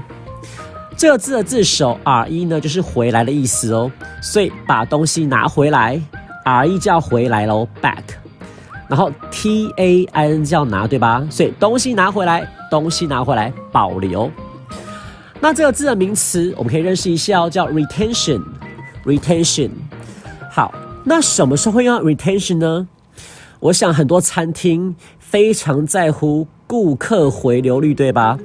[0.96, 3.92] 这个字的字首 r e 呢，就是回来的意思哦。
[4.22, 6.02] 所以把东西拿回来
[6.46, 8.02] ，r e 就要回来喽，back。
[8.88, 11.26] 然后 T A I N 叫拿对吧？
[11.30, 14.32] 所以东西拿回来，东西拿回来，保留。
[15.40, 19.72] 那这个字的名词我们可以认识一下哦，叫 retention，retention。
[20.52, 22.88] 好，那什么时候会用 retention 呢？
[23.64, 28.38] 我想很多餐厅非常在乎顾客回流率，对吧？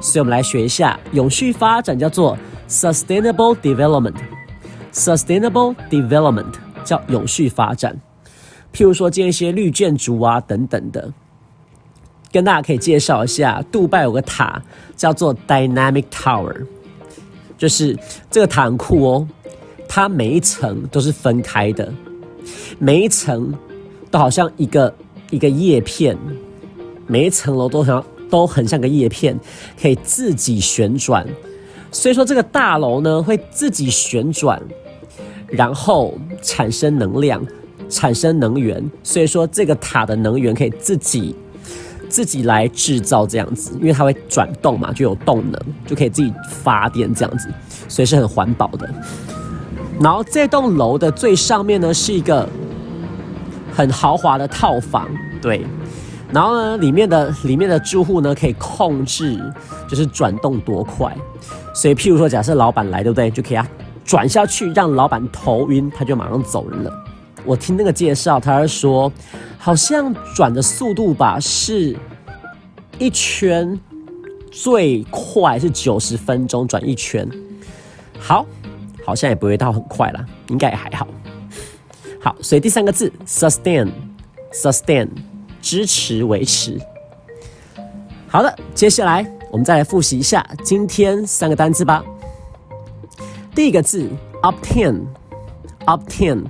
[0.00, 2.36] 所以我们来学一下永续发展，叫做。
[2.68, 7.96] Sustainable development，sustainable development 叫永续发展。
[8.72, 11.12] 譬如说建一些绿建筑啊等等的，
[12.32, 14.60] 跟大家可以介绍一下，杜拜有个塔
[14.96, 16.66] 叫做 Dynamic Tower，
[17.58, 17.96] 就是
[18.30, 19.28] 这个塔很酷哦，
[19.88, 21.92] 它每一层都是分开的，
[22.78, 23.54] 每一层
[24.10, 24.94] 都好像一个
[25.30, 26.16] 一个叶片，
[27.06, 29.38] 每一层楼都像都很像个叶片，
[29.80, 31.26] 可以自己旋转。
[31.90, 34.60] 所以说这个大楼呢会自己旋转，
[35.48, 37.42] 然后产生能量，
[37.88, 38.84] 产生能源。
[39.02, 41.34] 所以说这个塔的能源可以自己
[42.16, 47.52] 自己来制造这样子，因为它会转动嘛，就有动能，就可以自己发电这样子，
[47.88, 48.88] 所以是很环保的。
[50.00, 52.48] 然后这栋楼的最上面呢是一个
[53.70, 55.06] 很豪华的套房，
[55.42, 55.62] 对。
[56.32, 59.38] 然后呢，里面的里面的住户呢可以控制，
[59.86, 61.14] 就是转动多快。
[61.74, 63.30] 所以，譬如说，假设老板来，对不对？
[63.30, 63.68] 就可以啊，
[64.06, 66.90] 转下去，让老板头晕，他就马上走人了。
[67.46, 69.10] 我听那个介绍，他是说，
[69.56, 71.96] 好像转的速度吧，是
[72.98, 73.78] 一圈
[74.50, 77.26] 最快是九十分钟转一圈。
[78.18, 78.44] 好，
[79.04, 81.06] 好像也不会到很快啦，应该也还好。
[82.20, 83.88] 好，所以第三个字，sustain。
[84.52, 85.08] sustain
[85.60, 86.80] 支持维持。
[88.26, 92.02] 好的，接下来我们再来复习一下今天三个单词吧。
[93.54, 94.08] 第一个字
[94.42, 96.44] obtain，obtain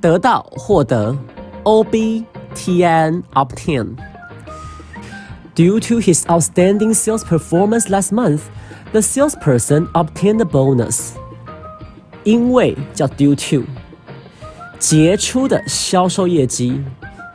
[0.00, 1.16] 得到、获得，
[1.62, 8.42] o b t n obtain。Due to his outstanding sales performance last month,
[8.92, 11.12] the salesperson obtained a bonus.
[12.24, 13.64] 因为叫 due to，
[14.78, 16.82] 杰出的销售业绩，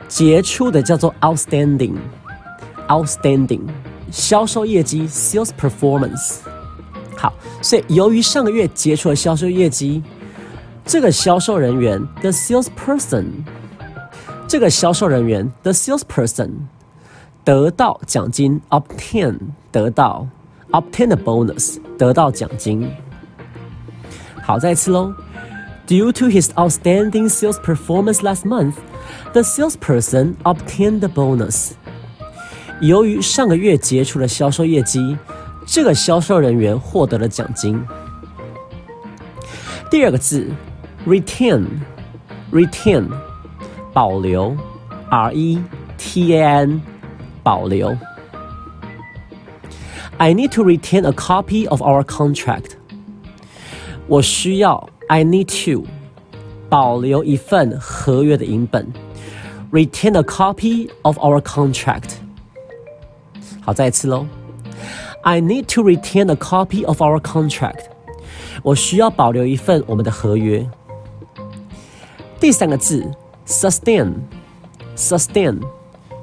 [0.08, 3.62] 杰出的叫做 outstanding，outstanding
[4.10, 6.38] 销售业绩 sales performance。
[7.16, 7.32] 好，
[7.62, 10.02] 所以由于上个月杰出的销售业绩，
[10.85, 13.25] 这个销售人员 the salesperson，
[14.47, 16.51] 这个销售人员 the salesperson
[17.43, 19.35] 得到奖金 obtain
[19.71, 20.27] 得到
[20.71, 22.89] obtain a bonus 得到奖金。
[24.43, 25.11] 好，再一次喽。
[25.87, 28.75] Due to his outstanding sales performance last month,
[29.33, 31.71] the salesperson obtained the bonus.
[32.79, 35.17] 由于上个月杰出的销售业绩，
[35.65, 37.83] 这个销售人员获得了奖金。
[39.91, 40.49] 第二个字
[41.06, 43.08] ，retain，retain，
[43.92, 44.56] 保留，
[45.10, 45.62] r e
[45.96, 46.80] t a n，
[47.42, 47.96] 保留。
[50.18, 52.72] I need to retain a copy of our contract.
[54.06, 55.86] 我需要，I need to，
[56.68, 58.92] 保留一份合约的影本，
[59.72, 62.16] retain a copy of our contract。
[63.62, 64.26] 好，再一次喽，
[65.22, 67.84] I need to retain a copy of our contract。
[68.62, 70.68] 我需要保留一份我们的合约。
[72.38, 73.08] 第三个字，
[73.46, 75.60] sustain，sustain，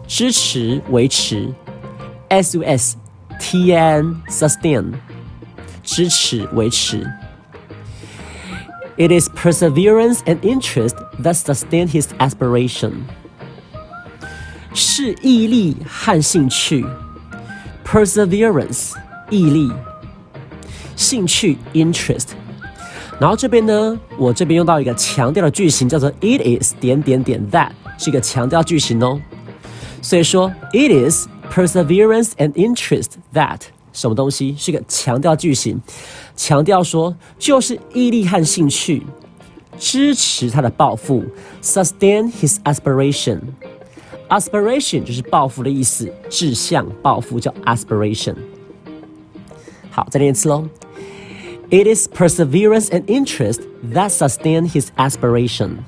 [0.07, 1.53] 支持、维持，
[2.29, 2.97] s u s
[3.39, 4.93] t n，sustain，
[5.83, 7.07] 支持、维持。
[8.97, 13.03] It is perseverance and interest that sustain his aspiration.
[14.73, 16.83] 是毅力和兴趣，
[17.85, 18.93] perseverance
[19.29, 19.71] 毅力，
[20.95, 22.29] 兴趣 interest。
[23.22, 29.20] 然后这边呢，我这边用到一个强调的句型，叫做 It is 点点点 that 是一个强调句型哦。
[30.02, 33.60] 所以说，It is perseverance and interest that
[33.92, 35.80] 什么东西是个强调句型。
[36.34, 39.06] 强调说，就是毅力和兴趣，
[39.78, 41.22] 支持他的抱负
[41.62, 43.38] ，sustain his aspiration。
[44.30, 48.34] aspiration 就是抱负的意思，志向、抱负叫 aspiration。
[49.92, 50.68] 好，再念一次喽。
[51.72, 53.62] It is perseverance and interest
[53.94, 55.78] that sustain his aspiration。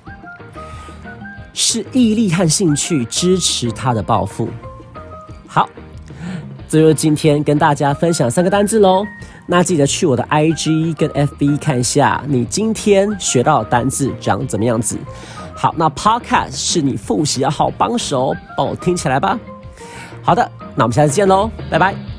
[1.52, 4.48] 是毅力和兴趣支持他的抱负。
[5.46, 5.68] 好，
[6.68, 9.04] 这就是今天跟大家分享三个单字喽。
[9.46, 14.96] 那记得去我的 IG 跟 FB 看一下，你今天学到的单字长怎么样子。
[15.54, 19.38] 好，那 Podcast 是你复习的好帮手，帮我听起来吧。
[20.22, 22.13] 好的，那我们下次见喽，拜拜。